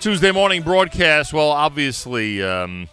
[0.00, 1.32] Tuesday morning broadcast.
[1.32, 2.88] Well, obviously, um,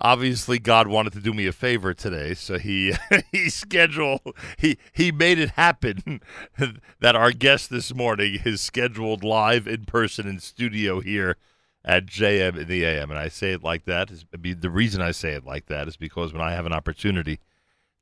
[0.00, 2.94] obviously, God wanted to do me a favor today, so he
[3.32, 4.20] he scheduled
[4.58, 6.20] he he made it happen
[7.00, 11.36] that our guest this morning is scheduled live in person in studio here
[11.84, 13.10] at JM in the AM.
[13.10, 15.96] And I say it like that is the reason I say it like that is
[15.96, 17.40] because when I have an opportunity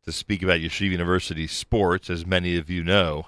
[0.04, 3.26] to speak about Yeshiva University sports, as many of you know,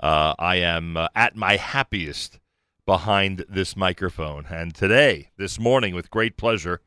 [0.00, 2.38] uh, I am uh, at my happiest
[2.86, 4.46] behind this microphone.
[4.48, 6.80] And today, this morning, with great pleasure,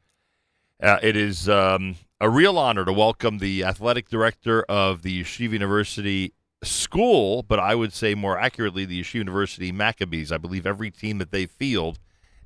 [0.82, 5.52] uh, it is um, a real honor to welcome the athletic director of the Yeshiva
[5.54, 6.34] University
[6.64, 10.32] School, but I would say more accurately, the Yeshiva University Maccabees.
[10.32, 12.00] I believe every team that they field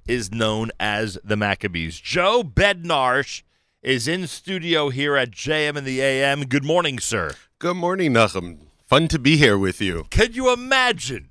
[0.07, 1.99] is known as the Maccabees.
[1.99, 3.43] Joe Bednarsh
[3.81, 6.45] is in studio here at JM in the AM.
[6.45, 7.31] Good morning, sir.
[7.59, 8.57] Good morning, Nachum.
[8.85, 10.05] Fun to be here with you.
[10.11, 11.29] Can you imagine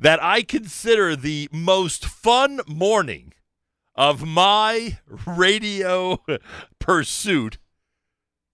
[0.00, 3.34] that I consider the most fun morning
[3.94, 6.18] of my radio
[6.78, 7.58] pursuit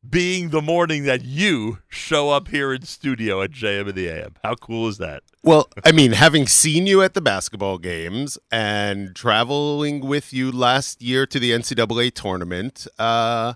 [0.08, 4.34] being the morning that you show up here in studio at JM in the AM?
[4.42, 5.22] How cool is that?
[5.44, 11.02] Well, I mean, having seen you at the basketball games and traveling with you last
[11.02, 13.54] year to the NCAA tournament, uh,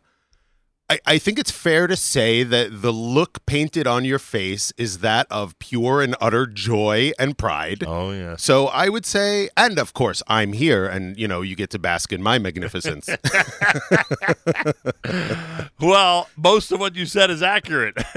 [0.89, 4.99] I, I think it's fair to say that the look painted on your face is
[4.99, 7.83] that of pure and utter joy and pride.
[7.85, 8.37] Oh, yeah.
[8.37, 11.81] So I would say, and of course, I'm here, and you know, you get to
[11.81, 13.09] bask in my magnificence.
[15.81, 17.95] well, most of what you said is accurate.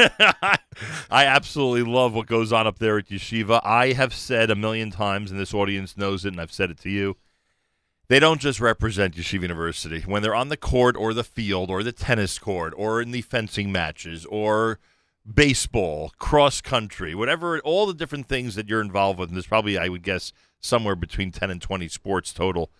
[1.09, 3.61] I absolutely love what goes on up there at Yeshiva.
[3.63, 6.79] I have said a million times, and this audience knows it, and I've said it
[6.81, 7.17] to you
[8.09, 10.01] they don't just represent Yeshiva University.
[10.01, 13.21] When they're on the court or the field or the tennis court or in the
[13.21, 14.79] fencing matches or
[15.31, 19.77] baseball, cross country, whatever, all the different things that you're involved with, and there's probably,
[19.77, 22.71] I would guess, somewhere between 10 and 20 sports total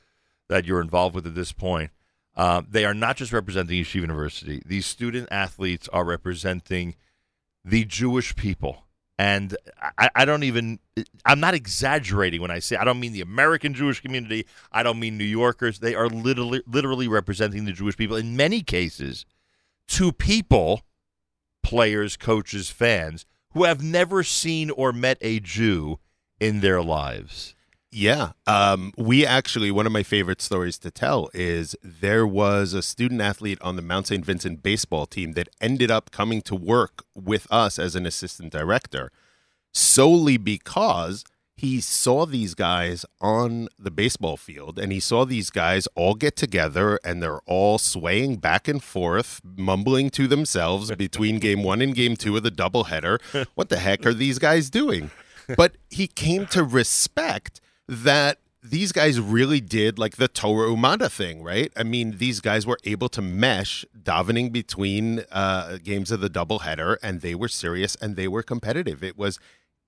[0.48, 1.92] that you're involved with at this point.
[2.36, 4.64] Uh, they are not just representing Yeshiva University.
[4.66, 6.96] These student athletes are representing
[7.64, 8.86] the Jewish people
[9.20, 9.58] and
[9.98, 10.80] I, I, don't even
[11.26, 14.48] i'm not exaggerating when i say i don't mean the american jewish community.
[14.72, 15.80] I don't mean new yorkers.
[15.80, 19.26] They are literally literally representing the jewish people in many cases
[19.90, 20.82] to people
[21.62, 26.00] players coaches fans who have never seen or met a jew
[26.40, 27.56] in their lives
[27.92, 28.32] yeah.
[28.46, 33.22] Um, we actually, one of my favorite stories to tell is there was a student
[33.22, 34.24] athlete on the Mount St.
[34.24, 39.12] Vincent baseball team that ended up coming to work with us as an assistant director
[39.74, 41.24] solely because
[41.56, 46.38] he saw these guys on the baseball field and he saw these guys all get
[46.38, 51.96] together and they're all swaying back and forth, mumbling to themselves between game one and
[51.96, 53.20] game two of the doubleheader.
[53.56, 55.12] What the heck are these guys doing?
[55.58, 61.44] But he came to respect that these guys really did like the Torah Umadda thing,
[61.44, 61.72] right?
[61.76, 66.98] I mean, these guys were able to mesh davening between uh, games of the doubleheader,
[67.02, 69.04] and they were serious and they were competitive.
[69.04, 69.40] It was,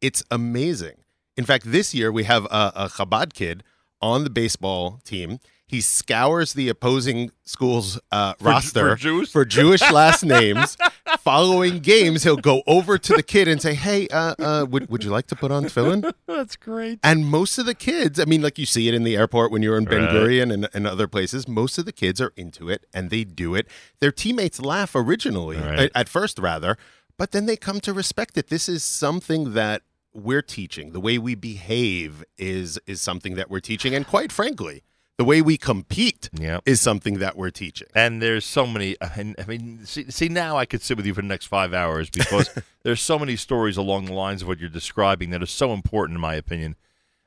[0.01, 0.95] it's amazing.
[1.37, 3.63] In fact, this year we have a, a Chabad kid
[4.01, 5.39] on the baseball team
[5.71, 10.75] he scours the opposing school's uh, for, roster for, for, Jewish last names.
[11.19, 15.05] Following games, he'll go over to the kid and say, "Hey, uh, uh, would would
[15.05, 16.99] you like to put on tefillin?" That's great.
[17.01, 19.61] And most of the kids, I mean, like you see it in the airport when
[19.61, 22.85] you're in Ben Gurion and, and other places, most of the kids are into it
[22.93, 23.65] and they do it.
[24.01, 25.79] Their teammates laugh originally, right.
[25.79, 26.77] at, at first rather,
[27.17, 28.49] but then they come to respect it.
[28.49, 29.83] This is something that
[30.13, 30.91] we're teaching.
[30.91, 34.83] The way we behave is is something that we're teaching, and quite frankly
[35.21, 36.31] the way we compete
[36.65, 37.87] is something that we're teaching.
[37.93, 38.99] And there's so many.
[38.99, 41.75] Uh, I mean, see, see, now I could sit with you for the next five
[41.75, 42.49] hours because
[42.81, 46.17] there's so many stories along the lines of what you're describing that are so important,
[46.17, 46.75] in my opinion.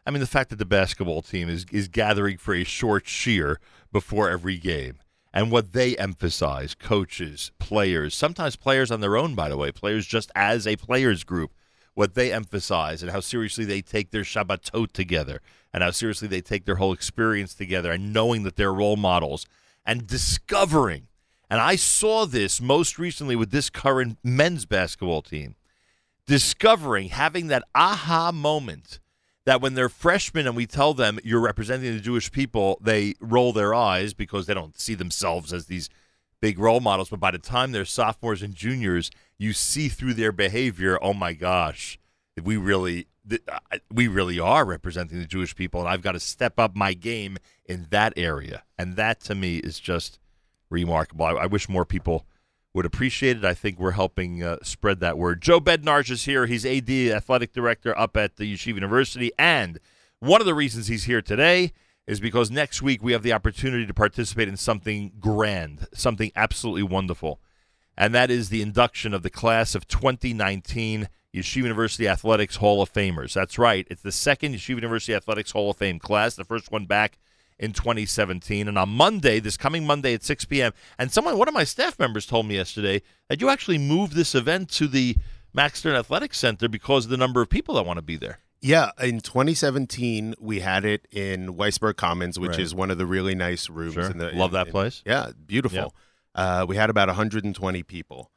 [0.04, 3.60] I mean, the fact that the basketball team is is gathering for a short cheer
[3.93, 4.99] before every game,
[5.33, 10.04] and what they emphasize, coaches, players, sometimes players on their own, by the way, players
[10.04, 11.53] just as a players group,
[11.94, 15.41] what they emphasize and how seriously they take their Shabbatot together
[15.72, 19.47] and how seriously they take their whole experience together and knowing that they're role models
[19.86, 21.09] and discovering.
[21.48, 25.54] And I saw this most recently with this current men's basketball team.
[26.27, 28.98] Discovering, having that aha moment
[29.45, 33.53] that when they're freshmen and we tell them you're representing the Jewish people, they roll
[33.53, 35.91] their eyes because they don't see themselves as these
[36.41, 37.10] big role models.
[37.10, 41.33] But by the time they're sophomores and juniors, you see through their behavior, oh my
[41.33, 41.98] gosh,
[42.42, 43.07] we really
[43.91, 47.39] we really are representing the Jewish people, and I've got to step up my game
[47.65, 48.65] in that area.
[48.78, 50.19] And that to me is just
[50.69, 51.25] remarkable.
[51.25, 52.27] I, I wish more people
[52.75, 53.45] would appreciate it.
[53.45, 55.41] I think we're helping uh, spread that word.
[55.41, 56.47] Joe Bednarsh is here.
[56.47, 59.78] He's AD, athletic director up at the Yeshiva University, and
[60.25, 61.72] One of the reasons he's here today
[62.07, 66.83] is because next week we have the opportunity to participate in something grand, something absolutely
[66.83, 67.41] wonderful.
[67.96, 72.92] And that is the induction of the class of 2019 Yeshiva University Athletics Hall of
[72.92, 73.32] Famers.
[73.34, 73.86] That's right.
[73.91, 77.18] It's the second Yeshiva University Athletics Hall of Fame class, the first one back
[77.58, 78.68] in 2017.
[78.68, 81.98] And on Monday, this coming Monday at 6 p.m., and someone, one of my staff
[81.98, 85.16] members told me yesterday that you actually moved this event to the
[85.52, 88.38] Max Stern Athletic Center because of the number of people that want to be there.
[88.60, 92.60] Yeah, in 2017 we had it in Weisberg Commons, which Right.
[92.60, 93.94] is one of the really nice rooms.
[93.94, 94.10] Sure.
[94.10, 95.02] In the, Love that in- place.
[95.04, 95.94] Yeah, beautiful.
[96.34, 98.31] Uh, we had about 120 people.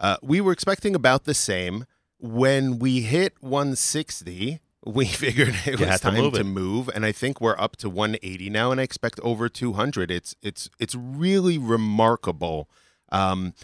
[0.00, 1.84] Uh, we were expecting about the same.
[2.20, 6.88] When we hit 160, we figured it You was had to time move to move,
[6.94, 10.10] and I think we're up to 180 now, and I expect over 200.
[10.10, 12.68] It's it's it's really remarkable
[13.10, 13.54] um,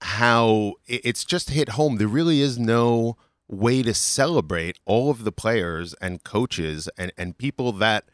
[0.00, 1.96] how it's just hit home.
[1.96, 3.16] There really is no
[3.48, 8.04] way to celebrate all of the players and coaches and, and people that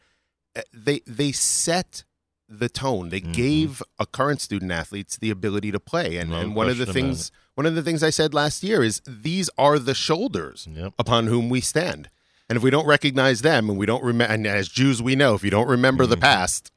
[0.55, 2.03] uh, they they set
[2.51, 3.09] the tone.
[3.09, 3.33] They Mhm.
[3.33, 6.17] gave a current student athletes the ability to play.
[6.17, 8.81] And, No and one of the things one of the things I said last year
[8.81, 10.93] is these are the shoulders Yep.
[10.97, 12.09] upon whom we stand.
[12.49, 15.35] And if we don't recognize them and we don't remember and as Jews we know
[15.35, 16.21] if you don't remember the Mhm.
[16.21, 16.71] past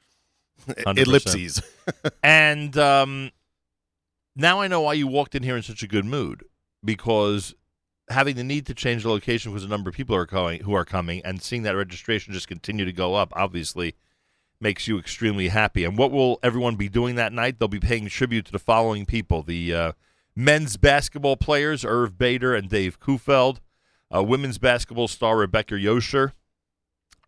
[0.67, 0.99] 100%.
[0.99, 1.63] ellipses.
[2.23, 3.31] And um,
[4.37, 6.45] now I know why you walked in here in such a good mood
[6.85, 7.55] because
[8.11, 10.75] having the need to change the location because a number of people are going who
[10.75, 13.95] are coming and seeing that registration just continue to go up obviously
[14.62, 15.85] makes you extremely happy.
[15.85, 17.59] And what will everyone be doing that night?
[17.59, 19.93] They'll be paying tribute to the following people: the uh,
[20.35, 23.59] men's basketball players Irv Bader and Dave Kufeld,
[24.14, 26.32] uh, women's basketball star Rebecca Yosher.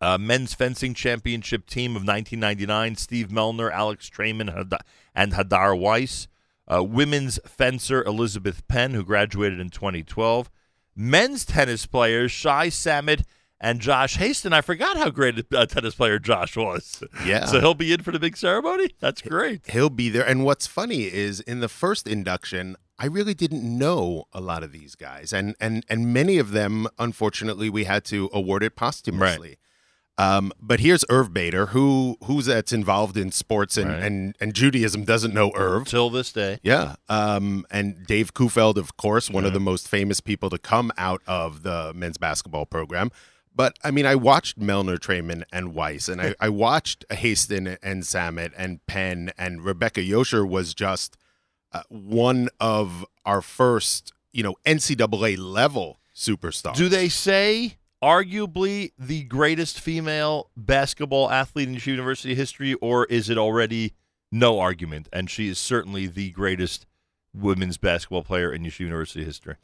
[0.00, 4.78] Uh, men's fencing championship team of 1999, Steve Melner, Alex Trayman,
[5.14, 6.28] and Hadar Weiss.
[6.66, 10.50] Uh, women's fencer Elizabeth Penn, who graduated in 2012.
[10.96, 13.22] Men's tennis players Shai Samet
[13.64, 14.52] and Josh Haston.
[14.52, 17.02] I forgot how great a tennis player Josh was.
[17.26, 17.46] Yeah.
[17.46, 18.90] So he'll be in for the big ceremony?
[19.00, 19.62] That's great.
[19.70, 20.26] He'll be there.
[20.26, 24.70] And what's funny is in the first induction, I really didn't know a lot of
[24.70, 25.32] these guys.
[25.32, 29.56] And and and many of them, unfortunately, we had to award it posthumously.
[30.16, 34.02] Um, but here's Irv Bader, who who's that's involved in sports and, Right.
[34.04, 35.88] and, and Judaism doesn't know Irv.
[35.88, 36.60] Till this day.
[36.62, 36.94] Yeah.
[37.08, 41.20] Um, and Dave Kufeld, of course, one of the most famous people to come out
[41.26, 43.10] of the men's basketball program.
[43.54, 48.02] But I mean, I watched Melner, Trayman, and Weiss, and I, I watched Haston and
[48.02, 51.16] Samet and Penn, and Rebecca Yosher was just
[51.72, 56.74] uh, one of our first, you know, NCAA level superstars.
[56.74, 63.38] Do they say arguably the greatest female basketball athlete in University history, or is it
[63.38, 63.94] already
[64.32, 65.08] no argument?
[65.12, 66.86] And she is certainly the greatest
[67.32, 69.56] women's basketball player in Yeshiva University history.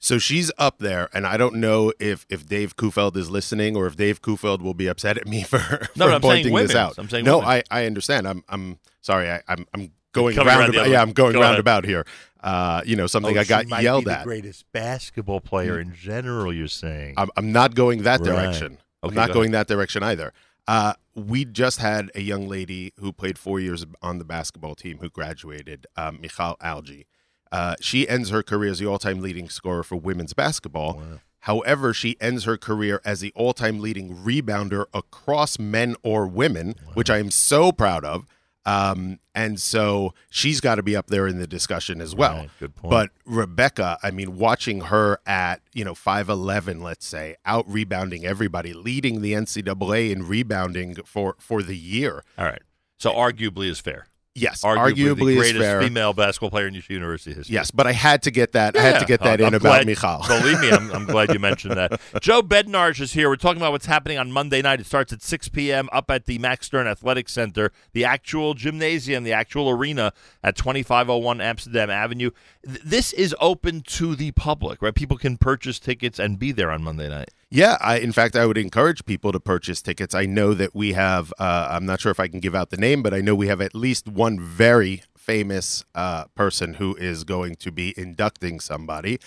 [0.00, 3.86] So she's up there, and I don't know if if Dave Kufeld is listening or
[3.86, 6.98] if Dave Kufeld will be upset at me for, for No, no, pointing this out.
[6.98, 7.64] I'm saying no, women's.
[7.70, 8.28] I, I understand.
[8.28, 9.28] I'm I'm sorry.
[9.30, 10.90] I, I'm I'm going Coming around the roundabout.
[10.90, 11.02] Yeah.
[11.02, 11.50] I'm going Go ahead.
[11.50, 12.06] roundabout here.
[12.40, 14.20] Uh, you know, something Oh, I she got might yelled be at.
[14.20, 16.52] The greatest basketball player in general.
[16.52, 17.14] You're saying.
[17.16, 18.26] I'm, I'm not going that Right.
[18.26, 18.78] direction.
[19.02, 20.32] I'm not go going that direction either.
[20.68, 24.98] Uh, we just had a young lady who played four years on the basketball team
[24.98, 27.06] who graduated, um, Michal Algi.
[27.50, 30.96] Uh, she ends her career as the all-time leading scorer for women's basketball.
[30.96, 31.20] Wow.
[31.40, 37.08] However, she ends her career as the all-time leading rebounder across men or women, which
[37.08, 38.26] I am so proud of.
[38.66, 42.36] Um, and so she's got to be up there in the discussion as well.
[42.36, 42.90] Right, good point.
[42.90, 48.26] But Rebecca, I mean, watching her at you know five eleven, let's say, out rebounding
[48.26, 52.22] everybody, leading the NCAA in rebounding for for the year.
[52.36, 52.60] All right.
[52.98, 54.08] So arguably is fair.
[54.34, 57.52] Yes, Arguably, arguably, the greatest female basketball player in University history.
[57.54, 58.76] Yes, but I had to get that.
[58.76, 60.22] I had to get that I'm- in I'm about glad- Michal.
[60.28, 62.00] Believe me, I'm, I'm glad you mentioned that.
[62.20, 63.28] Joe Bednarsh is here.
[63.28, 64.78] We're talking about what's happening on Monday night.
[64.80, 65.88] It starts at 6 p.m.
[65.92, 70.12] up at the Max Stern Athletic Center, the actual gymnasium, the actual arena
[70.44, 72.30] at 2501 Amsterdam Avenue.
[72.68, 74.94] Th- This is open to the public, right?
[74.94, 77.30] People can purchase tickets and be there on Monday night.
[77.50, 80.14] Yeah, I, in fact, I would encourage people to purchase tickets.
[80.14, 82.76] I know that we have, uh, I'm not sure if I can give out the
[82.76, 87.24] name, but I know we have at least one very famous uh, person who is
[87.24, 89.18] going to be inducting somebody.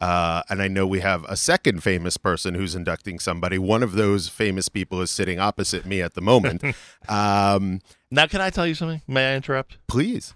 [0.00, 3.58] Uh, and I know we have a second famous person who's inducting somebody.
[3.58, 6.62] One of those famous people is sitting opposite me at the moment.
[7.08, 7.80] um,
[8.10, 9.02] Now, can I tell you something?
[9.06, 9.76] May I interrupt?
[9.86, 10.34] please.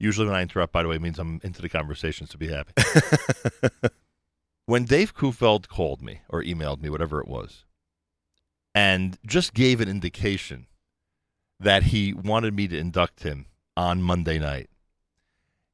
[0.00, 2.48] Usually, when I interrupt, by the way, it means I'm into the conversations to be
[2.48, 2.72] happy.
[4.66, 7.66] when Dave Kufeld called me or emailed me, whatever it was,
[8.74, 10.66] and just gave an indication
[11.58, 13.44] that he wanted me to induct him
[13.76, 14.70] on Monday night,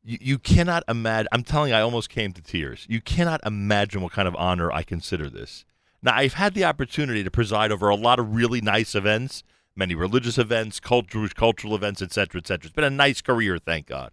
[0.02, 1.28] you, you cannot imagine.
[1.30, 2.84] I'm telling you, I almost came to tears.
[2.88, 5.64] You cannot imagine what kind of honor I consider this.
[6.02, 9.42] Now, I've had the opportunity to preside over a lot of really nice events,
[9.74, 12.66] many religious events, cultural, cultural events, etc., etc.
[12.66, 14.12] It's been a nice career, thank God.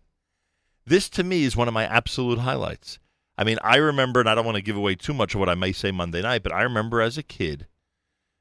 [0.85, 2.99] This, to me, is one of my absolute highlights.
[3.37, 5.49] I mean, I remember, and I don't want to give away too much of what
[5.49, 7.67] I may say Monday night, but I remember as a kid,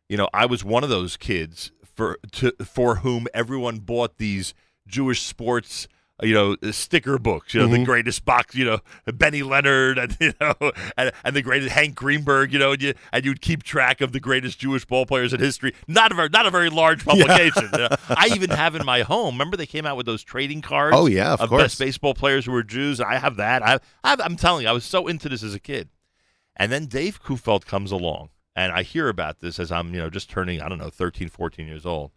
[0.08, 4.54] you know, I was one of those kids for to, for whom everyone bought these
[4.86, 5.88] Jewish sports
[6.22, 7.80] you know, sticker books, you know, mm-hmm.
[7.80, 10.54] the greatest box, you know, Benny Leonard and, you know,
[10.96, 14.12] and, and, the greatest Hank Greenberg, you know, and, you, and you'd keep track of
[14.12, 15.74] the greatest Jewish ball players in history.
[15.88, 17.68] Not a very, not a very large publication.
[17.72, 17.96] Yeah.
[18.08, 20.96] I even have in my home, remember they came out with those trading cards?
[20.96, 21.62] Oh, yeah, of, of course.
[21.62, 23.00] best baseball players who were Jews.
[23.00, 23.62] I have that.
[23.62, 25.88] I, I I'm telling you, I was so into this as a kid.
[26.56, 30.10] And then Dave Kufeld comes along, and I hear about this as I'm, you know,
[30.10, 32.12] just turning, I don't know, 13, 14 years old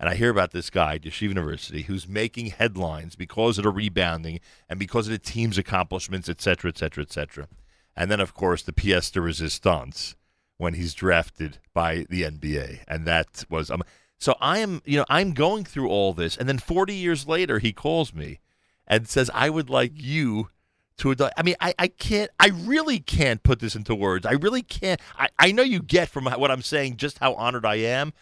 [0.00, 4.40] and I hear about this guy, Yeshiva University, who's making headlines because of the rebounding
[4.66, 7.48] and because of the team's accomplishments, et cetera, et cetera, et cetera.
[7.94, 10.16] And then, of course, the pièce de resistance
[10.56, 12.80] when he's drafted by the NBA.
[12.88, 13.82] And that was um,
[14.18, 17.58] so I am, you know, I'm going through all this, and then 40 years later,
[17.58, 18.40] he calls me
[18.86, 20.50] and says, "I would like you."
[20.98, 21.14] To.
[21.34, 24.26] I mean, I, I can't, I really can't put this into words.
[24.26, 25.00] I really can't.
[25.18, 28.12] I, I know you get from what I'm saying just how honored I am,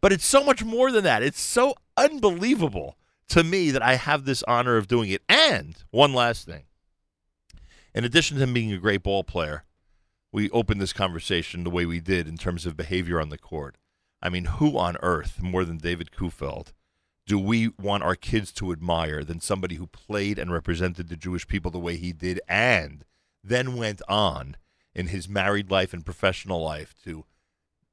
[0.00, 1.22] but it's so much more than that.
[1.22, 2.96] It's so unbelievable
[3.28, 5.22] to me that I have this honor of doing it.
[5.28, 6.64] And one last thing.
[7.94, 9.64] In addition to him being a great ball player,
[10.32, 13.76] we opened this conversation the way we did in terms of behavior on the court.
[14.22, 16.72] I mean, who on earth, more than David Kufeld,
[17.26, 21.46] do we want our kids to admire than somebody who played and represented the Jewish
[21.46, 23.04] people the way he did and
[23.44, 24.56] then went on
[24.94, 27.24] in his married life and professional life to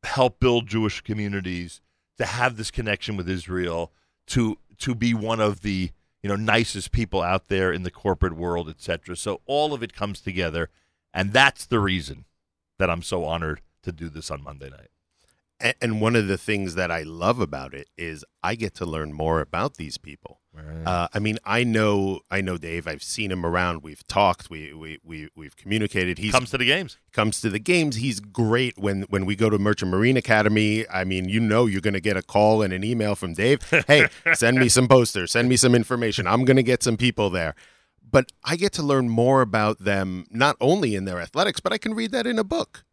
[0.04, 1.82] help build Jewish communities,
[2.18, 3.92] to have this connection with Israel,
[4.28, 5.92] to to be one of the
[6.22, 9.16] you know nicest people out there in the corporate world, etc.
[9.16, 10.70] So all of it comes together,
[11.14, 12.26] and that's the reason
[12.80, 15.76] that I'm so honored to do this on Monday night.
[15.82, 19.14] And one of the things that I love about it is I get to learn
[19.14, 20.42] more about these people.
[20.56, 20.88] Right.
[20.88, 22.88] Uh, I mean, I know, I know Dave.
[22.88, 23.84] I've seen him around.
[23.84, 24.50] We've talked.
[24.50, 26.18] We we we we've communicated.
[26.18, 26.98] He comes to the games.
[27.12, 27.98] Comes to the games.
[27.98, 30.88] He's great when when we go to Merchant Marine Academy.
[30.90, 33.60] I mean, you know, you're going to get a call and an email from Dave.
[33.88, 35.32] Hey, send me some posters.
[35.32, 36.26] Send me some information.
[36.26, 37.54] I'm going to get some people there.
[38.10, 41.78] But I get to learn more about them not only in their athletics, but I
[41.78, 42.84] can read that in a book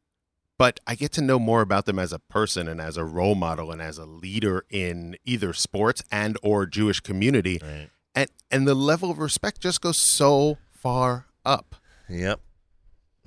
[0.62, 3.34] but I get to know more about them as a person and as a role
[3.34, 7.58] model and as a leader in either sports and or Jewish community.
[7.60, 7.90] Right.
[8.14, 11.74] And and the level of respect just goes so far up.
[12.08, 12.42] Yep.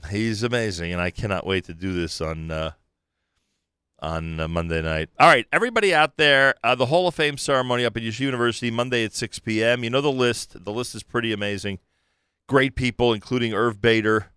[0.10, 2.72] He's amazing and I cannot wait to do this on uh
[4.00, 5.10] on uh, Monday night.
[5.20, 8.72] All right, everybody out there, uh, the Hall of Fame ceremony up at Yeshiva University
[8.72, 9.84] Monday at 6 p.m.
[9.84, 10.63] You know the list.
[10.63, 11.80] The list is pretty amazing.
[12.48, 14.32] Great people, including Irv Bader,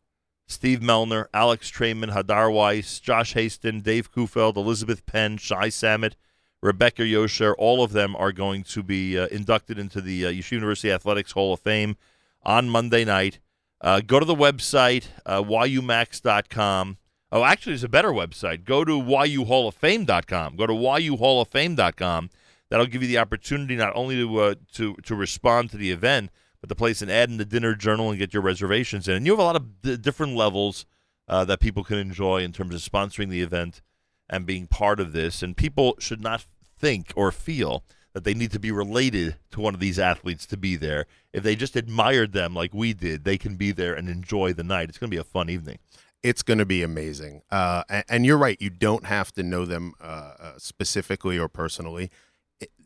[0.49, 6.15] Steve Melner, Alex Trayman, Hadar Weiss, Josh Haston, Dave Kufeld, Elizabeth Penn, Shai Samet,
[6.63, 10.53] Rebecca Yosher, all of them are going to be uh, inducted into the uh, Yeshiva
[10.53, 11.97] University Athletics Hall of Fame
[12.43, 13.39] on Monday night.
[13.81, 16.97] Uh, go to the website, uh, yumacs.com.
[17.31, 18.65] Oh, actually, there's a better website.
[18.65, 20.57] Go to yuhalloffame.com.
[20.57, 22.31] Go to yuhalloffame.com.
[22.71, 26.31] That'll give you the opportunity not only to, uh, to, to respond to the event,
[26.61, 29.15] but to place an ad in the dinner journal and get your reservations in.
[29.15, 30.87] And you have a lot of d- different levels
[31.29, 33.83] uh, that people can enjoy in terms of sponsoring the event
[34.29, 35.43] and being part of this.
[35.43, 36.47] And people should not
[36.79, 37.85] think or feel
[38.15, 41.07] that they need to be related to one of these athletes to be there.
[41.33, 44.65] If they just admired them like we did, they can be there and enjoy the
[44.65, 44.89] night.
[44.89, 45.79] It's going to be a fun evening.
[46.23, 47.43] It's going to be amazing.
[47.51, 48.61] Uh, and, and, you're right.
[48.61, 52.11] You don't have to know them uh, uh specifically or personally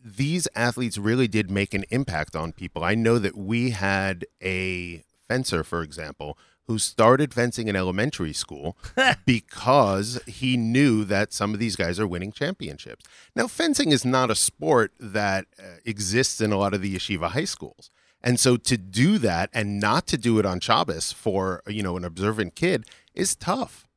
[0.04, 2.84] these athletes really did make an impact on people.
[2.84, 8.76] I know that we had a fencer, for example, who started fencing in elementary school
[9.26, 13.04] because he knew that some of these guys are winning championships.
[13.34, 17.30] Now, fencing is not a sport that uh, exists in a lot of the yeshiva
[17.30, 17.90] high schools.
[18.22, 21.96] And so to do that and not to do it on Shabbos for, you know,
[21.96, 23.88] an observant kid is tough.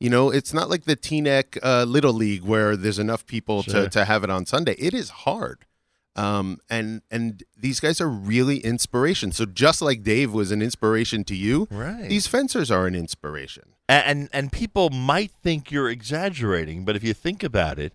[0.00, 3.84] You know, it's not like the Teaneck uh, Little League where there's enough people sure.
[3.84, 4.74] to, to have it on Sunday.
[4.78, 5.64] It is hard.
[6.16, 9.32] Um, and and these guys are really inspiration.
[9.32, 12.08] So just like Dave was an inspiration to you, right.
[12.08, 13.64] these fencers are an inspiration.
[13.88, 17.94] And, and and people might think you're exaggerating, but if you think about it,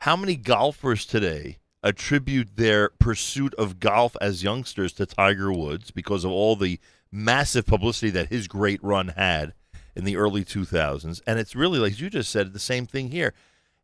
[0.00, 6.24] how many golfers today attribute their pursuit of golf as youngsters to Tiger Woods because
[6.24, 6.78] of all the
[7.12, 9.52] massive publicity that his great run had?
[9.94, 11.20] In the early 2000s.
[11.26, 13.34] And it's really, like you just said, the same thing here.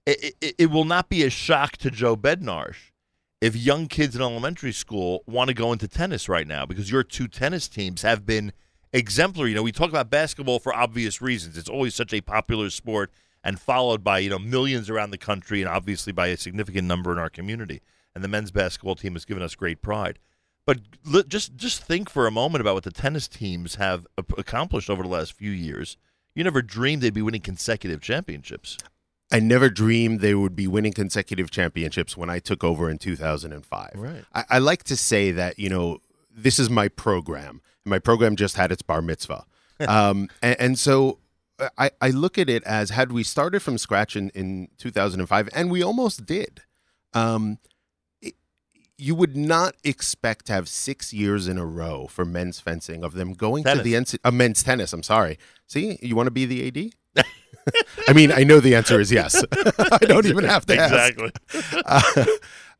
[0.04, 2.92] It, it, it will not be a shock to Joe Bednarsh
[3.40, 7.02] if young kids in elementary school want to go into tennis right now because your
[7.02, 8.52] two tennis teams have been
[8.92, 9.50] exemplary.
[9.50, 11.58] You know, we talk about basketball for obvious reasons.
[11.58, 13.10] It's always such a popular sport
[13.44, 17.12] and followed by you know millions around the country, and obviously by a significant number
[17.12, 17.82] in our community.
[18.14, 20.18] And the men's basketball team has given us great pride.
[20.66, 20.80] But
[21.28, 25.08] just just think for a moment about what the tennis teams have accomplished over the
[25.08, 25.96] last few years.
[26.34, 28.76] You never dreamed they'd be winning consecutive championships.
[29.32, 33.92] I never dreamed they would be winning consecutive championships when I took over in 2005.
[33.94, 34.24] Right.
[34.34, 35.98] I, I like to say that, you know,
[36.30, 37.60] this is my program.
[37.84, 39.44] My program just had its bar mitzvah.
[39.88, 41.18] um, and, and so
[41.78, 45.70] I, I look at it as had we started from scratch in, in 2005, and
[45.70, 46.62] we almost did.
[47.14, 47.58] Um,
[48.98, 53.14] you would not expect to have six years in a row for men's fencing of
[53.14, 53.78] them going Tennis.
[53.78, 54.92] to the NC, uh, men's tennis.
[54.92, 55.38] I'm sorry.
[55.66, 56.66] See, you want to be the
[57.16, 57.24] AD?
[58.08, 59.44] I mean, I know the answer is yes.
[59.78, 61.18] I don't even have to ask.
[61.18, 61.32] Exactly.
[61.84, 62.24] Uh,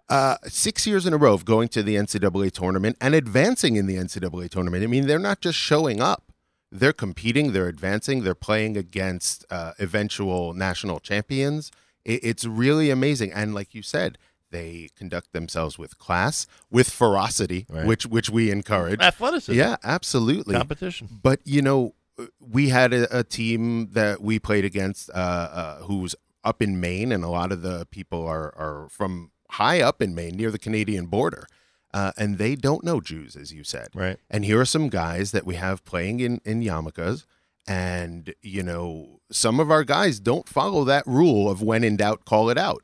[0.08, 3.86] uh, six years in a row of going to the NCAA tournament and advancing in
[3.86, 4.84] the NCAA tournament.
[4.84, 6.32] I mean, they're not just showing up;
[6.70, 11.72] they're competing, they're advancing, they're playing against uh, eventual national champions.
[12.04, 14.16] It, it's really amazing, and like you said,
[14.50, 17.86] they conduct themselves with class, with ferocity, Right.
[17.86, 19.00] which which we encourage.
[19.00, 19.58] Athleticism.
[19.58, 20.54] Yeah, absolutely.
[20.54, 21.08] Competition.
[21.22, 21.94] But you know,
[22.40, 27.12] we had a, a team that we played against, uh, uh, who's up in Maine,
[27.12, 30.58] and a lot of the people are are from high up in Maine, near the
[30.58, 31.46] Canadian border,
[31.92, 33.88] uh, and they don't know Jews, as you said.
[33.94, 34.18] Right.
[34.30, 37.24] And here are some guys that we have playing in in yarmulkes,
[37.66, 42.24] and you know, some of our guys don't follow that rule of when in doubt,
[42.24, 42.82] call it out.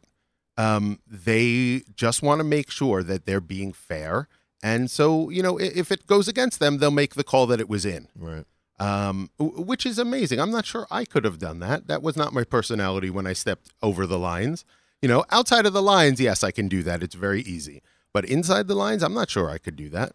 [0.56, 4.28] Um, they just want to make sure that they're being fair.
[4.62, 7.68] And so, you know, if it goes against them, they'll make the call that it
[7.68, 8.44] was in Right.
[8.78, 10.38] um, which is amazing.
[10.38, 11.88] I'm not sure I could have done that.
[11.88, 14.64] That was not my personality when I stepped over the lines.
[15.00, 17.02] You know, outside of the lines, yes, I can do that.
[17.02, 17.82] It's very easy.
[18.12, 20.12] But inside the lines, I'm not sure I could do that.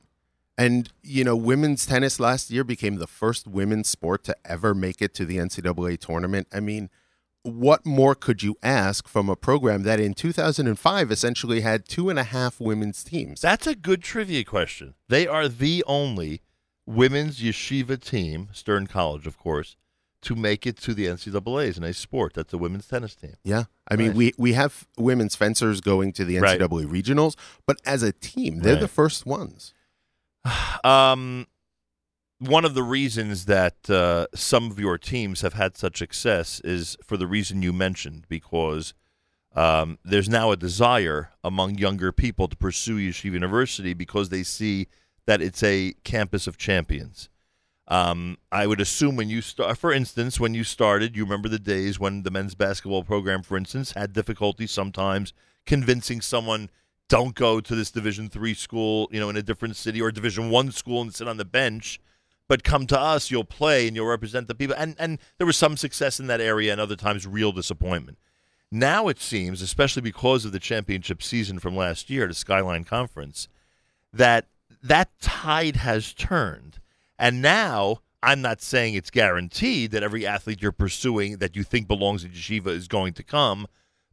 [0.57, 5.01] And, you know, women's tennis last year became the first women's sport to ever make
[5.01, 6.47] it to the NCAA tournament.
[6.53, 6.89] I mean,
[7.43, 12.19] what more could you ask from a program that in 2005 essentially had two and
[12.19, 13.41] a half women's teams?
[13.41, 14.95] That's a good trivia question.
[15.07, 16.41] They are the only
[16.85, 19.75] women's yeshiva team, Stern College, of course,
[20.23, 22.33] to make it to the NCAA's in a sport.
[22.33, 23.35] That's the women's tennis team.
[23.43, 23.65] Yeah.
[23.89, 24.15] I mean, Nice.
[24.17, 26.59] we, we have women's fencers going to the Right.
[26.59, 28.81] NCAA regionals, but as a team, they're Right.
[28.81, 29.73] the first ones.
[30.83, 31.47] Um,
[32.39, 36.97] one of the reasons that uh, some of your teams have had such success is
[37.03, 38.93] for the reason you mentioned, because
[39.55, 44.87] um, there's now a desire among younger people to pursue Yeshiva University because they see
[45.25, 47.29] that it's a campus of champions.
[47.87, 51.57] Um, I would assume when you start, for instance, when you started, you remember the
[51.57, 55.33] days when the men's basketball program, for instance, had difficulty sometimes
[55.65, 56.69] convincing someone
[57.09, 60.49] don't go to this Division three school, you know, in a different city or Division
[60.49, 61.99] one school and sit on the bench,
[62.47, 64.75] but come to us, you'll play and you'll represent the people.
[64.77, 68.17] And and there was some success in that area, and other times real disappointment.
[68.71, 73.47] Now it seems, especially because of the championship season from last year, the Skyline Conference,
[74.11, 74.47] that
[74.83, 76.79] that tide has turned.
[77.17, 81.87] And now I'm not saying it's guaranteed that every athlete you're pursuing that you think
[81.87, 83.67] belongs at Yeshiva is going to come,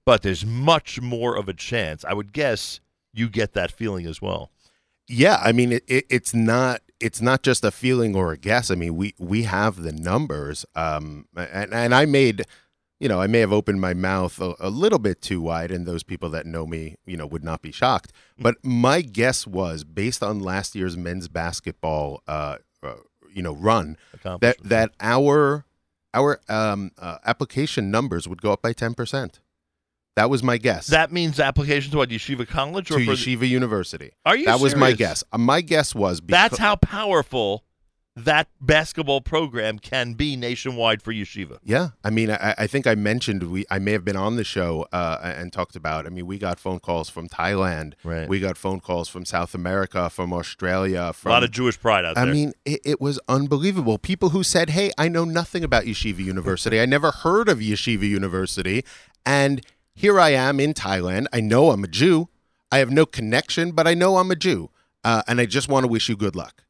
[0.04, 2.04] but there's much more of a chance.
[2.04, 2.80] I would guess
[3.12, 4.50] you get that feeling as well.
[5.08, 8.70] Yeah, I mean, it, it, it's not it's not just a feeling or a guess.
[8.70, 12.46] I mean, we we have the numbers, um, and and I made,
[12.98, 15.84] you know, I may have opened my mouth a, a little bit too wide, and
[15.84, 18.10] those people that know me, you know, would not be shocked.
[18.38, 22.94] But my guess was based on last year's men's basketball, uh, uh
[23.34, 23.98] you know, run
[24.40, 25.66] that that our
[26.14, 29.40] our um, uh, application numbers would go up by ten percent.
[30.16, 30.86] That was my guess.
[30.88, 34.12] That means application to what Yeshiva College or to for the- Yeshiva University.
[34.24, 35.24] Are you that was my guess.
[35.32, 37.64] Uh, my guess was That's how powerful
[38.16, 41.58] that basketball program can be nationwide for Yeshiva.
[41.64, 43.64] Yeah, I mean, I, I think I mentioned we.
[43.70, 46.06] I may have been on the show uh, and talked about.
[46.06, 47.94] I mean, we got phone calls from Thailand.
[48.04, 48.28] Right.
[48.28, 51.12] We got phone calls from South America, from Australia.
[51.24, 52.30] A lot of Jewish pride out I there.
[52.30, 53.98] I mean, it, it was unbelievable.
[53.98, 56.80] People who said, "Hey, I know nothing about Yeshiva University.
[56.80, 58.84] I never heard of Yeshiva University,
[59.26, 59.60] and
[59.94, 61.26] here I am in Thailand.
[61.32, 62.28] I know I'm a Jew.
[62.70, 64.70] I have no connection, but I know I'm a Jew,
[65.04, 66.64] uh, and I just want to wish you good luck."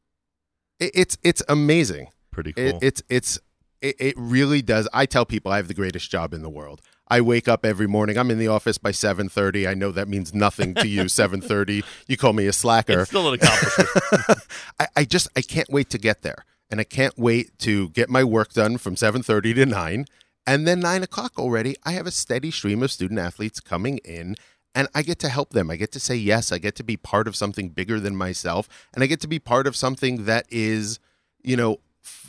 [0.79, 2.09] It, it's it's amazing.
[2.31, 2.65] Pretty cool.
[2.65, 3.39] It, it's it's
[3.81, 4.87] it, it really does.
[4.93, 6.81] I tell people I have the greatest job in the world.
[7.07, 8.17] I wake up every morning.
[8.17, 9.67] I'm in the office by 7:30.
[9.67, 11.03] I know that means nothing to you.
[11.05, 11.83] 7:30.
[12.07, 13.01] You call me a slacker.
[13.01, 14.39] it's still an accomplishment.
[14.79, 18.09] I, I just I can't wait to get there, and I can't wait to get
[18.09, 20.05] my work done from 7:30 to nine,
[20.47, 21.75] and then nine o'clock already.
[21.83, 24.35] I have a steady stream of student athletes coming in.
[24.77, 25.71] And I get to help them.
[25.71, 26.51] I get to say yes.
[26.51, 28.67] I get to be part of something bigger than myself.
[28.93, 30.99] And I get to be part of something that is,
[31.43, 31.79] you know,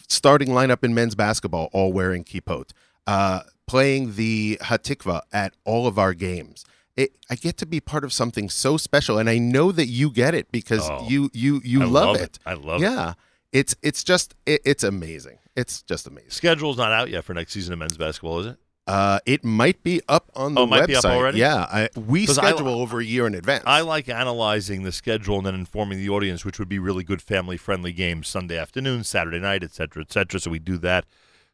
[0.08, 2.70] starting lineup in men's basketball, all wearing kippot.
[3.04, 6.64] Uh, playing the Hatikva at all of our games.
[6.96, 10.10] It, I get to be part of something so special, and I know that you
[10.12, 12.22] get it because Oh, you you you love, love it.
[12.22, 12.38] it.
[12.46, 12.84] I love it.
[12.84, 13.14] yeah,
[13.52, 15.38] it's it's just it, it's amazing.
[15.56, 16.30] It's just amazing.
[16.30, 18.56] Schedule's not out yet for next season of men's basketball, is it?
[18.86, 20.86] Uh, it might be up on the Oh, might website.
[20.86, 21.38] be up already?
[21.40, 23.64] Yeah, I, we 'Cause I- schedule over a year in advance.
[23.66, 27.20] I like analyzing the schedule and then informing the audience, which would be really good
[27.20, 30.38] family-friendly games Sunday afternoon, Saturday night, et cetera, et cetera.
[30.38, 31.04] So we do that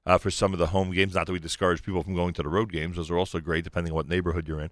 [0.04, 1.14] uh, for some of the home games.
[1.14, 3.64] Not that we discourage people from going to the road games; those are also great,
[3.64, 4.70] depending on what neighborhood you're in.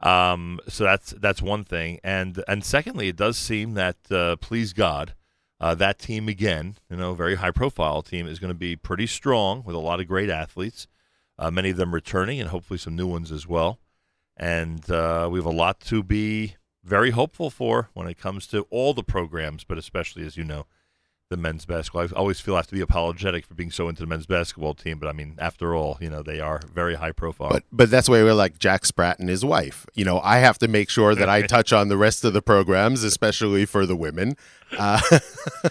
[0.00, 4.72] Um, so that's that's one thing, and and secondly, it does seem that uh, please
[4.72, 5.12] God,
[5.60, 9.62] uh, that team again, you know, very high-profile team, is going to be pretty strong
[9.64, 10.86] with a lot of great athletes,
[11.38, 13.78] uh, many of them returning, and hopefully some new ones as well.
[14.36, 18.66] And uh, we have a lot to be very hopeful for when it comes to
[18.70, 20.66] all the programs, but especially, as you know,
[21.30, 22.02] the men's basketball.
[22.02, 24.74] I always feel I have to be apologetic for being so into the men's basketball
[24.74, 27.50] team, but I mean, after all, you know, they are very high profile.
[27.50, 29.86] But but that's why we're like Jack Spratt and his wife.
[29.94, 32.42] You know, I have to make sure that I touch on the rest of the
[32.42, 34.36] programs, especially for the women.
[34.76, 35.00] Uh,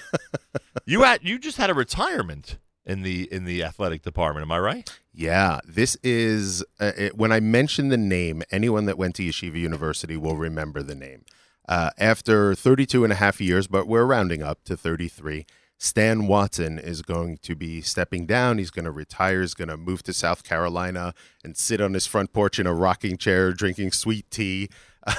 [0.85, 4.59] you had you just had a retirement in the in the athletic department, am I
[4.59, 4.99] right?
[5.13, 9.55] yeah, this is uh, it, when I mention the name, anyone that went to Yeshiva
[9.55, 11.25] University will remember the name.
[11.67, 15.45] Uh, after 32 and a half years, but we're rounding up to 33,
[15.77, 18.57] Stan Watson is going to be stepping down.
[18.57, 19.41] He's going to retire.
[19.41, 22.73] He's going to move to South Carolina and sit on his front porch in a
[22.73, 24.69] rocking chair drinking sweet tea.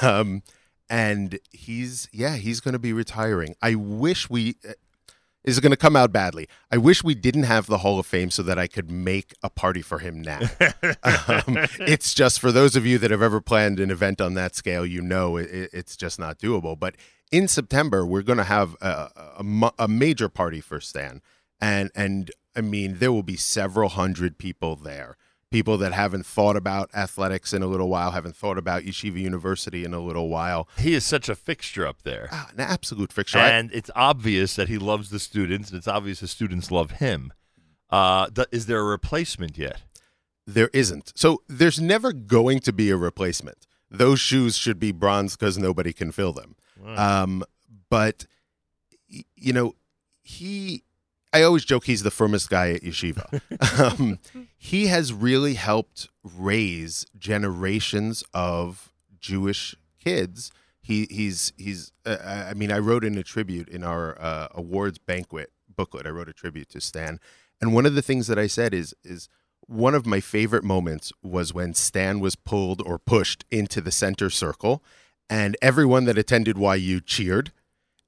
[0.03, 0.43] Um,
[0.91, 3.55] and he's, yeah, he's going to be retiring.
[3.63, 4.57] I wish we.
[5.45, 6.47] Is going to come out badly.
[6.71, 9.49] I wish we didn't have the Hall of Fame so that I could make a
[9.49, 10.41] party for him now.
[11.03, 14.55] um, it's just for those of you that have ever planned an event on that
[14.55, 16.79] scale, you know it, it- it's just not doable.
[16.79, 16.97] But
[17.31, 21.21] in September, we're going to have a, a, a major party for Stan,
[21.61, 25.17] and and I mean there will be several hundred people there.
[25.51, 29.83] People that haven't thought about athletics in a little while, haven't thought about Yeshiva University
[29.83, 30.69] in a little while.
[30.77, 32.29] He is such a fixture up there.
[32.31, 33.39] Ah, an absolute fixture.
[33.39, 36.91] I- And it's obvious that he loves the students, and it's obvious the students love
[36.93, 37.33] him.
[37.89, 39.81] Uh, th- is there a replacement yet?
[40.47, 41.13] There isn't.
[41.17, 43.67] So there's never going to be a replacement.
[43.91, 46.57] Those shoes should be bronze because nobody can fill them.
[46.85, 47.43] Um,
[47.89, 48.27] but
[49.11, 49.77] y- you know,
[50.21, 50.85] he.
[51.33, 53.41] I always joke he's the firmest guy at yeshiva.
[54.01, 54.19] um,
[54.57, 60.51] he has really helped raise generations of Jewish kids.
[60.81, 61.93] He he's he's.
[62.07, 66.07] Uh, I mean, I wrote in a tribute in our uh, awards banquet booklet.
[66.07, 67.21] I wrote a tribute to Stan,
[67.61, 69.29] and one of the things that I said is is
[69.67, 74.31] one of my favorite moments was when Stan was pulled or pushed into the center
[74.31, 74.83] circle,
[75.29, 77.53] and everyone that attended YU cheered.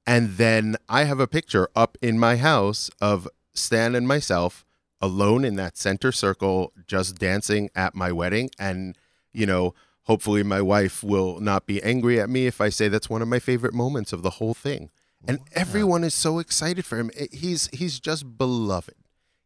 [0.06, 4.64] And then I have a picture up in my house of Stan and myself
[5.00, 8.50] alone in that center circle, just dancing at my wedding.
[8.58, 8.96] And,
[9.32, 13.08] you know, hopefully my wife will not be angry at me if I say that's
[13.08, 14.90] one of my favorite moments of the whole thing.
[15.28, 17.10] And everyone is so excited for him.
[17.30, 18.94] He's he's just beloved.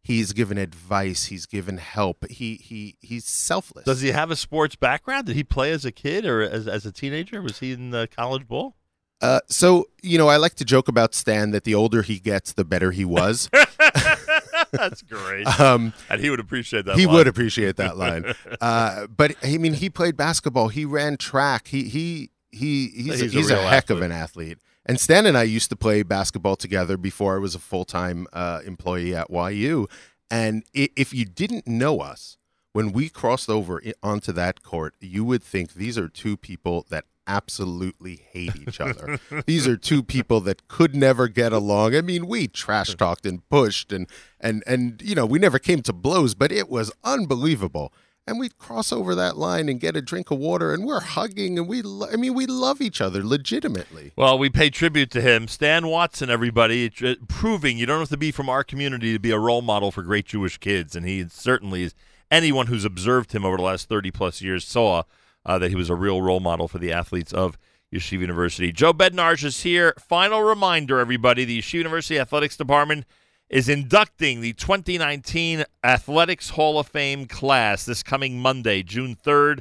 [0.03, 1.27] He's given advice.
[1.27, 2.29] He's given help.
[2.31, 3.85] He he he's selfless.
[3.85, 5.27] Does he have a sports background?
[5.27, 7.43] Did he play as a kid or as, as a teenager?
[7.43, 8.77] Was he in the college ball?
[9.21, 12.53] Uh, so you know, I like to joke about Stan that the older he gets,
[12.53, 13.49] the better he was.
[14.73, 15.47] That's great.
[15.61, 16.97] um, and he would appreciate that.
[16.97, 17.15] he line.
[17.15, 18.35] would appreciate that line.
[18.61, 20.69] Uh, but I mean, he played basketball.
[20.69, 21.69] He ran track.
[21.69, 24.59] He he he he's, He's he's, a a, heck of an athlete.
[24.87, 28.27] And Stan and I used to play basketball together before I was a full time
[28.33, 29.89] uh, employee at YU.
[30.31, 32.39] And if you didn't know us
[32.73, 37.05] when we crossed over onto that court, you would think these are two people that
[37.27, 39.19] absolutely hate each other.
[39.47, 41.95] these are two people that could never get along.
[41.95, 44.07] I mean, we trash talked and pushed and
[44.41, 47.93] and and you know, we never came to blows, but it was unbelievable.
[48.27, 51.59] And we'd cross over that line and get a drink of water, and we're hugging,
[51.59, 54.13] and we, lo- I mean, we love each other legitimately.
[54.17, 55.47] Well, we pay tribute to him.
[55.47, 56.89] Stan Watson, everybody,
[57.29, 60.03] proving you don't have to be from our community to be a role model for
[60.03, 60.97] great Jewish kids.
[60.97, 61.95] And he certainly is.
[62.31, 65.03] Anyone who's observed him over the last 30 plus years saw
[65.47, 67.59] uh, that he was a real role model for the athletes of
[67.93, 68.73] Yeshiva University.
[68.73, 69.95] Joe Bednarsh is here.
[69.99, 73.05] Final reminder, everybody the Yeshiva University Athletics Department
[73.49, 79.61] is inducting the 2019 Athletics Hall of Fame class this coming Monday, June 3rd.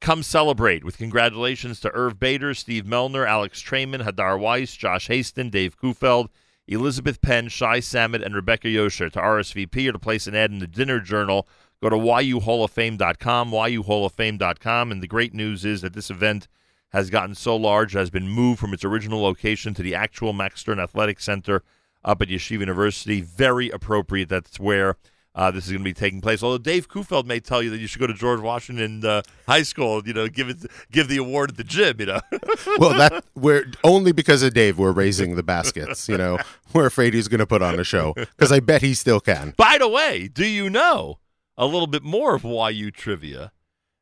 [0.00, 5.50] Come celebrate with congratulations to Irv Bader, Steve Melner, Alex Trayman, Hadar Weiss, Josh Haston,
[5.50, 6.28] Dave Kufeld,
[6.68, 9.10] Elizabeth Penn, Shai Samet, and Rebecca Yosher.
[9.12, 11.48] To RSVP or to place an ad in the Dinner Journal,
[11.82, 14.92] go to yuhalloffame.com, yuhalloffame.com.
[14.92, 16.48] And the great news is that this event
[16.90, 20.60] has gotten so large, has been moved from its original location to the actual Max
[20.60, 21.62] Stern Athletic Center
[22.04, 23.20] up at Yeshiva University.
[23.20, 24.28] Very appropriate.
[24.28, 24.96] That's where
[25.34, 26.42] uh, this is going to be taking place.
[26.42, 29.62] Although Dave Kufeld may tell you that you should go to George Washington uh, High
[29.62, 32.20] School, you know, give it, give the award at the gym, you know.
[32.78, 36.08] well, that we're only because of Dave we're raising the baskets.
[36.08, 36.38] You know,
[36.72, 39.52] we're afraid he's going to put on a show because I bet he still can.
[39.58, 41.18] By the way, do you know
[41.56, 43.52] a little bit more of YU trivia?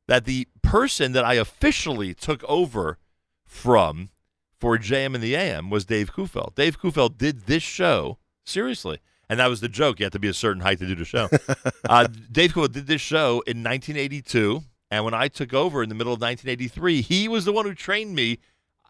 [0.07, 2.99] That the person that I officially took over
[3.47, 4.11] from
[4.59, 6.55] for JM and the AM was Dave Kufeld.
[6.55, 8.99] Dave Kufeld did this show seriously.
[9.29, 9.99] And that was the joke.
[9.99, 11.29] You had to be a certain height to do the show.
[11.89, 14.63] uh, Dave Kufeld did this show in 1982.
[14.91, 17.75] And when I took over in the middle of 1983, he was the one who
[17.75, 18.39] trained me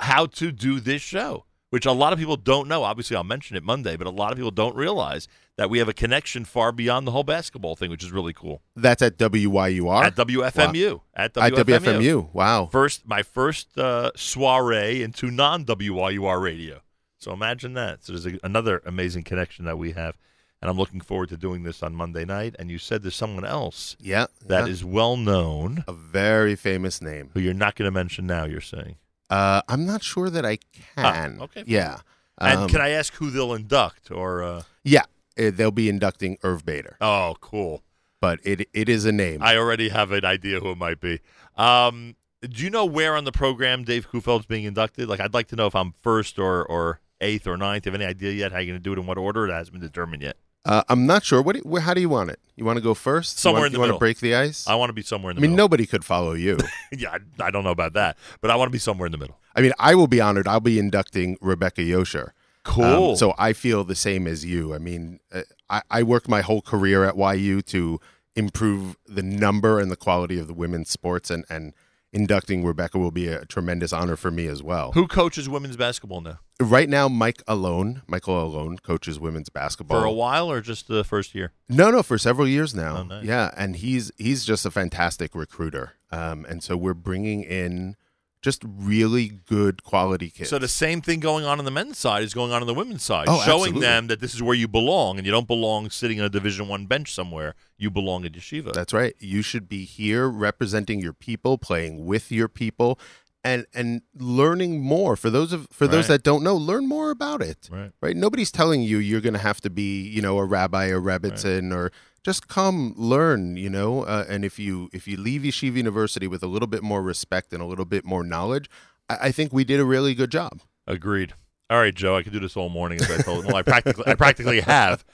[0.00, 2.84] how to do this show, which a lot of people don't know.
[2.84, 5.88] Obviously, I'll mention it Monday, but a lot of people don't realize that we have
[5.88, 8.62] a connection far beyond the whole basketball thing, which is really cool.
[8.76, 10.04] That's at WYUR?
[10.04, 10.92] At WFMU.
[10.92, 11.00] Wow.
[11.16, 11.56] At WFMU.
[11.56, 12.32] At WFMU.
[12.32, 12.66] Wow.
[12.66, 16.80] First, my first uh, soiree into non WYUR radio.
[17.18, 18.04] So imagine that.
[18.04, 20.16] So there's a, another amazing connection that we have.
[20.62, 22.54] And I'm looking forward to doing this on Monday night.
[22.56, 24.72] And you said there's someone else yeah, that yeah.
[24.72, 27.30] is well known, a very famous name.
[27.34, 28.94] who you're not going to mention now, you're saying.
[29.30, 30.58] Uh, I'm not sure that I
[30.96, 31.36] can.
[31.40, 31.64] Ah, okay.
[31.66, 31.98] Yeah.
[32.38, 34.10] And Um, can I ask who they'll induct?
[34.10, 35.04] Or, uh, Yeah,
[35.38, 37.82] uh, they'll be inducting Irv Bader, oh, cool.
[38.20, 39.40] but it it is a name.
[39.42, 41.20] I already have an idea who it might be.
[41.56, 45.08] Um, do you know where on the program Dave Kufeld's being inducted?
[45.08, 47.84] Like, I'd like to know if I'm first or, or eighth or ninth.
[47.84, 49.46] Do you have any idea yet how you're going to do it in what order?
[49.48, 50.36] It hasn't been determined yet.
[50.64, 51.42] Uh, I'm not sure.
[51.42, 51.56] What?
[51.56, 52.40] do- Where, how do you want it?
[52.56, 53.38] You want to go first?
[53.38, 54.66] Somewhere you want, in the you want to break the ice?
[54.66, 55.50] I want to be somewhere in the middle.
[55.50, 55.64] I mean, middle.
[55.64, 56.58] nobody could follow you.
[56.92, 59.18] yeah, I, I don't know about that, but I want to be somewhere in the
[59.18, 59.38] middle.
[59.56, 60.46] I mean, I will be honored.
[60.48, 62.30] I'll be inducting Rebecca Yosher.
[62.62, 63.10] Cool.
[63.10, 64.74] Um, so I feel the same as you.
[64.74, 68.00] I mean, uh, I, I worked my whole career at YU to
[68.36, 71.74] improve the number and the quality of the women's sports, and, and
[72.12, 74.92] inducting Rebecca will be a tremendous honor for me as well.
[74.92, 76.38] who coaches women's basketball now?
[76.60, 81.02] Right now, Mike Alone, Michael Alone, coaches women's basketball For a while or just the
[81.02, 81.52] first year?
[81.68, 82.98] No, no, for several years now.
[82.98, 83.24] Oh, nice.
[83.24, 85.94] Yeah, and he's he's just a fantastic recruiter.
[86.12, 87.96] Um, and so we're bringing in
[88.40, 90.50] just really good quality kids.
[90.50, 92.74] So the same thing going on on the men's side is going on on the
[92.74, 93.80] women's side, Oh, showing absolutely.
[93.80, 96.68] them that this is where you belong, and you don't belong sitting on a Division
[96.68, 97.54] One bench somewhere.
[97.78, 98.72] You belong at yeshiva.
[98.74, 99.14] That's right.
[99.18, 102.98] You should be here representing your people, playing with your people,
[103.44, 105.14] and and learning more.
[105.16, 107.68] For those of for those that don't know, learn more about it.
[107.70, 107.92] Right.
[108.00, 108.16] Right.
[108.16, 111.72] Nobody's telling you you're going to have to be, you know, a rabbi or rebbetzin
[111.72, 111.92] or
[112.24, 113.56] just come learn.
[113.56, 116.82] You know, uh, and if you if you leave yeshiva university with a little bit
[116.82, 118.68] more respect and a little bit more knowledge,
[119.08, 120.60] I, I think we did a really good job.
[120.86, 121.34] Agreed.
[121.70, 122.16] All right, Joe.
[122.16, 123.46] I could do this all morning as I told.
[123.46, 125.04] Well, I practically, I practically have.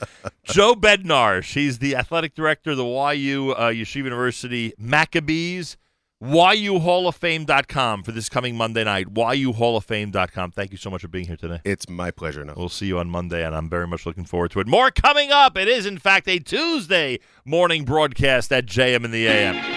[0.45, 1.43] Joe Bednar.
[1.43, 5.77] She's the athletic director of the YU uh, Yeshiva University Maccabees.
[6.23, 9.15] YUHallOfFame.com for this coming Monday night.
[9.15, 10.51] YUHallOfFame.com.
[10.51, 11.61] Thank you so much for being here today.
[11.65, 12.45] It's my pleasure.
[12.45, 12.53] No.
[12.57, 14.67] We'll see you on Monday, and I'm very much looking forward to it.
[14.67, 15.57] More coming up.
[15.57, 19.71] It is, in fact, a Tuesday morning broadcast at JM in the AM.